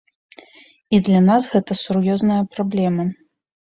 [0.97, 3.03] І для нас гэта сур'ёзная праблема.